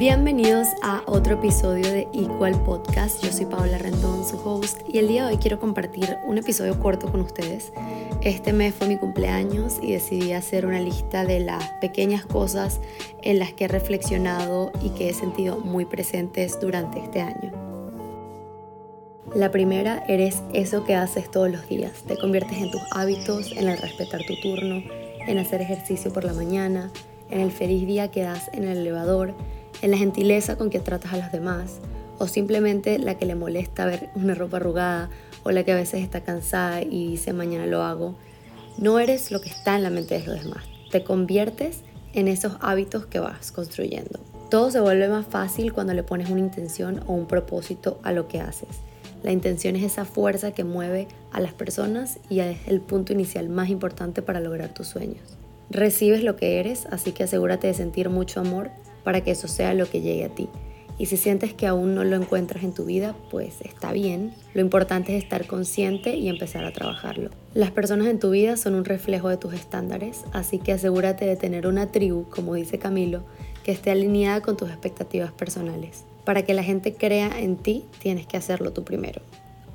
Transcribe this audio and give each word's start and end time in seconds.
Bienvenidos 0.00 0.68
a 0.80 1.02
otro 1.04 1.34
episodio 1.34 1.84
de 1.92 2.08
Equal 2.14 2.54
Podcast. 2.64 3.22
Yo 3.22 3.30
soy 3.30 3.44
Paola 3.44 3.76
Rendón, 3.76 4.26
su 4.26 4.38
host, 4.38 4.80
y 4.88 4.96
el 4.96 5.08
día 5.08 5.26
de 5.26 5.34
hoy 5.34 5.36
quiero 5.36 5.60
compartir 5.60 6.16
un 6.26 6.38
episodio 6.38 6.80
corto 6.80 7.12
con 7.12 7.20
ustedes. 7.20 7.70
Este 8.22 8.54
mes 8.54 8.74
fue 8.74 8.88
mi 8.88 8.96
cumpleaños 8.96 9.78
y 9.82 9.92
decidí 9.92 10.32
hacer 10.32 10.64
una 10.64 10.80
lista 10.80 11.26
de 11.26 11.40
las 11.40 11.62
pequeñas 11.82 12.24
cosas 12.24 12.80
en 13.20 13.38
las 13.38 13.52
que 13.52 13.66
he 13.66 13.68
reflexionado 13.68 14.72
y 14.82 14.88
que 14.88 15.10
he 15.10 15.12
sentido 15.12 15.58
muy 15.58 15.84
presentes 15.84 16.58
durante 16.58 16.98
este 17.00 17.20
año. 17.20 17.52
La 19.34 19.50
primera, 19.50 20.02
eres 20.08 20.42
eso 20.54 20.82
que 20.84 20.94
haces 20.94 21.30
todos 21.30 21.50
los 21.50 21.68
días. 21.68 22.04
Te 22.08 22.16
conviertes 22.16 22.56
en 22.56 22.70
tus 22.70 22.80
hábitos, 22.92 23.52
en 23.52 23.68
el 23.68 23.76
respetar 23.76 24.22
tu 24.26 24.34
turno, 24.40 24.82
en 25.26 25.36
hacer 25.36 25.60
ejercicio 25.60 26.10
por 26.10 26.24
la 26.24 26.32
mañana, 26.32 26.90
en 27.28 27.40
el 27.40 27.52
feliz 27.52 27.86
día 27.86 28.10
que 28.10 28.22
das 28.22 28.48
en 28.54 28.64
el 28.64 28.78
elevador, 28.78 29.34
en 29.82 29.90
la 29.90 29.96
gentileza 29.96 30.56
con 30.56 30.70
que 30.70 30.80
tratas 30.80 31.12
a 31.12 31.16
los 31.16 31.32
demás, 31.32 31.80
o 32.18 32.28
simplemente 32.28 32.98
la 32.98 33.16
que 33.16 33.26
le 33.26 33.34
molesta 33.34 33.86
ver 33.86 34.10
una 34.14 34.34
ropa 34.34 34.58
arrugada, 34.58 35.10
o 35.42 35.50
la 35.50 35.64
que 35.64 35.72
a 35.72 35.76
veces 35.76 36.02
está 36.02 36.22
cansada 36.22 36.82
y 36.82 37.08
dice 37.10 37.32
mañana 37.32 37.66
lo 37.66 37.82
hago. 37.82 38.14
No 38.78 38.98
eres 38.98 39.30
lo 39.30 39.40
que 39.40 39.48
está 39.48 39.76
en 39.76 39.82
la 39.82 39.90
mente 39.90 40.18
de 40.18 40.26
los 40.26 40.42
demás, 40.42 40.64
te 40.90 41.02
conviertes 41.02 41.80
en 42.12 42.28
esos 42.28 42.56
hábitos 42.60 43.06
que 43.06 43.20
vas 43.20 43.52
construyendo. 43.52 44.20
Todo 44.50 44.70
se 44.70 44.80
vuelve 44.80 45.08
más 45.08 45.26
fácil 45.26 45.72
cuando 45.72 45.94
le 45.94 46.02
pones 46.02 46.28
una 46.28 46.40
intención 46.40 47.02
o 47.06 47.12
un 47.12 47.26
propósito 47.26 48.00
a 48.02 48.12
lo 48.12 48.26
que 48.26 48.40
haces. 48.40 48.68
La 49.22 49.32
intención 49.32 49.76
es 49.76 49.84
esa 49.84 50.04
fuerza 50.04 50.52
que 50.52 50.64
mueve 50.64 51.06
a 51.30 51.40
las 51.40 51.52
personas 51.52 52.18
y 52.28 52.40
es 52.40 52.58
el 52.66 52.80
punto 52.80 53.12
inicial 53.12 53.48
más 53.48 53.68
importante 53.68 54.22
para 54.22 54.40
lograr 54.40 54.74
tus 54.74 54.88
sueños. 54.88 55.22
Recibes 55.68 56.24
lo 56.24 56.36
que 56.36 56.58
eres, 56.58 56.86
así 56.90 57.12
que 57.12 57.24
asegúrate 57.24 57.68
de 57.68 57.74
sentir 57.74 58.08
mucho 58.08 58.40
amor 58.40 58.70
para 59.04 59.22
que 59.22 59.32
eso 59.32 59.48
sea 59.48 59.74
lo 59.74 59.88
que 59.88 60.00
llegue 60.00 60.24
a 60.24 60.28
ti. 60.28 60.48
Y 61.00 61.06
si 61.06 61.16
sientes 61.16 61.54
que 61.54 61.66
aún 61.66 61.94
no 61.94 62.04
lo 62.04 62.14
encuentras 62.14 62.62
en 62.62 62.74
tu 62.74 62.84
vida, 62.84 63.16
pues 63.30 63.62
está 63.62 63.90
bien. 63.90 64.34
Lo 64.52 64.60
importante 64.60 65.16
es 65.16 65.22
estar 65.22 65.46
consciente 65.46 66.16
y 66.16 66.28
empezar 66.28 66.66
a 66.66 66.72
trabajarlo. 66.72 67.30
Las 67.54 67.70
personas 67.70 68.08
en 68.08 68.18
tu 68.18 68.28
vida 68.28 68.58
son 68.58 68.74
un 68.74 68.84
reflejo 68.84 69.30
de 69.30 69.38
tus 69.38 69.54
estándares, 69.54 70.24
así 70.32 70.58
que 70.58 70.72
asegúrate 70.72 71.24
de 71.24 71.36
tener 71.36 71.66
una 71.66 71.90
tribu, 71.90 72.28
como 72.28 72.54
dice 72.54 72.78
Camilo, 72.78 73.22
que 73.64 73.72
esté 73.72 73.90
alineada 73.90 74.42
con 74.42 74.58
tus 74.58 74.68
expectativas 74.68 75.32
personales. 75.32 76.04
Para 76.26 76.42
que 76.42 76.52
la 76.52 76.62
gente 76.62 76.92
crea 76.92 77.40
en 77.40 77.56
ti, 77.56 77.86
tienes 78.00 78.26
que 78.26 78.36
hacerlo 78.36 78.74
tú 78.74 78.84
primero. 78.84 79.22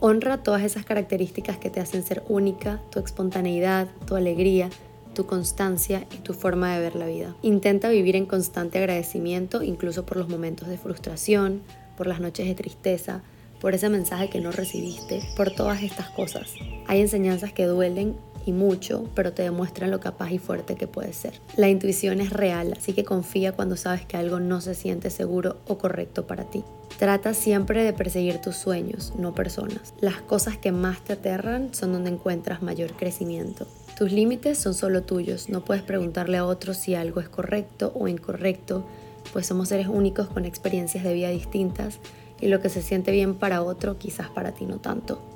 Honra 0.00 0.42
todas 0.42 0.62
esas 0.62 0.84
características 0.84 1.56
que 1.56 1.70
te 1.70 1.80
hacen 1.80 2.02
ser 2.02 2.22
única, 2.28 2.82
tu 2.90 3.00
espontaneidad, 3.00 3.88
tu 4.06 4.14
alegría, 4.14 4.68
tu 5.14 5.26
constancia 5.26 6.06
y 6.12 6.18
tu 6.18 6.34
forma 6.34 6.74
de 6.74 6.80
ver 6.80 6.96
la 6.96 7.06
vida. 7.06 7.34
Intenta 7.42 7.88
vivir 7.88 8.16
en 8.16 8.26
constante 8.26 8.78
agradecimiento, 8.78 9.62
incluso 9.62 10.04
por 10.04 10.16
los 10.16 10.28
momentos 10.28 10.68
de 10.68 10.76
frustración, 10.76 11.62
por 11.96 12.06
las 12.06 12.20
noches 12.20 12.46
de 12.46 12.54
tristeza, 12.54 13.22
por 13.60 13.74
ese 13.74 13.88
mensaje 13.88 14.28
que 14.28 14.40
no 14.40 14.52
recibiste, 14.52 15.22
por 15.36 15.50
todas 15.50 15.82
estas 15.82 16.10
cosas. 16.10 16.52
Hay 16.86 17.00
enseñanzas 17.00 17.52
que 17.52 17.64
duelen 17.64 18.16
y 18.46 18.52
mucho, 18.52 19.08
pero 19.14 19.32
te 19.32 19.42
demuestran 19.42 19.90
lo 19.90 20.00
capaz 20.00 20.32
y 20.32 20.38
fuerte 20.38 20.76
que 20.76 20.86
puedes 20.86 21.16
ser. 21.16 21.40
La 21.56 21.68
intuición 21.68 22.20
es 22.20 22.30
real, 22.30 22.74
así 22.76 22.92
que 22.92 23.04
confía 23.04 23.52
cuando 23.52 23.76
sabes 23.76 24.04
que 24.06 24.16
algo 24.16 24.40
no 24.40 24.60
se 24.60 24.74
siente 24.74 25.10
seguro 25.10 25.56
o 25.66 25.78
correcto 25.78 26.26
para 26.26 26.44
ti. 26.44 26.64
Trata 26.98 27.34
siempre 27.34 27.82
de 27.82 27.92
perseguir 27.92 28.40
tus 28.40 28.56
sueños, 28.56 29.12
no 29.16 29.34
personas. 29.34 29.94
Las 30.00 30.20
cosas 30.20 30.56
que 30.56 30.72
más 30.72 31.02
te 31.02 31.14
aterran 31.14 31.74
son 31.74 31.92
donde 31.92 32.10
encuentras 32.10 32.62
mayor 32.62 32.92
crecimiento. 32.92 33.66
Tus 33.98 34.12
límites 34.12 34.58
son 34.58 34.74
solo 34.74 35.02
tuyos, 35.02 35.48
no 35.48 35.64
puedes 35.64 35.82
preguntarle 35.82 36.36
a 36.36 36.46
otros 36.46 36.76
si 36.76 36.94
algo 36.94 37.20
es 37.20 37.28
correcto 37.28 37.92
o 37.94 38.08
incorrecto, 38.08 38.84
pues 39.32 39.46
somos 39.46 39.68
seres 39.68 39.88
únicos 39.88 40.28
con 40.28 40.44
experiencias 40.44 41.04
de 41.04 41.14
vida 41.14 41.28
distintas 41.30 41.98
y 42.40 42.48
lo 42.48 42.60
que 42.60 42.68
se 42.68 42.82
siente 42.82 43.10
bien 43.10 43.34
para 43.34 43.62
otro 43.62 43.98
quizás 43.98 44.28
para 44.28 44.52
ti 44.52 44.66
no 44.66 44.78
tanto. 44.78 45.33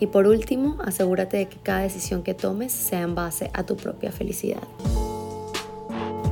Y 0.00 0.06
por 0.06 0.26
último, 0.26 0.76
asegúrate 0.84 1.38
de 1.38 1.48
que 1.48 1.56
cada 1.58 1.80
decisión 1.80 2.22
que 2.22 2.34
tomes 2.34 2.72
sea 2.72 3.02
en 3.02 3.14
base 3.14 3.50
a 3.52 3.64
tu 3.64 3.76
propia 3.76 4.12
felicidad. 4.12 4.62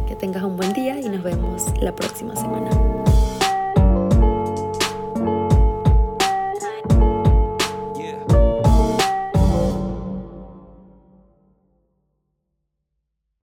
Que 0.06 0.14
tengas 0.14 0.44
un 0.44 0.56
buen 0.56 0.72
día 0.72 1.00
y 1.00 1.08
nos 1.08 1.22
vemos 1.22 1.64
la 1.80 1.94
próxima 1.94 2.36
semana. 2.36 3.05